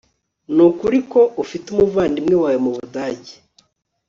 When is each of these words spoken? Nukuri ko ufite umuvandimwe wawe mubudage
Nukuri 0.55 0.99
ko 1.11 1.21
ufite 1.43 1.65
umuvandimwe 1.69 2.35
wawe 2.41 2.57
mubudage 2.63 3.33